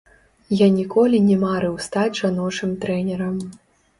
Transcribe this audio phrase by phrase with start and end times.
[0.59, 3.35] Я ніколі не марыў стаць жаночым трэнерам.